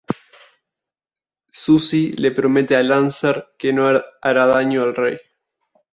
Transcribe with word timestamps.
Susie 1.61 2.15
le 2.17 2.31
promete 2.31 2.75
a 2.75 2.81
Lancer 2.81 3.51
que 3.59 3.71
no 3.71 3.85
hará 4.23 4.47
daño 4.47 4.81
al 4.81 4.95
rey. 4.95 5.17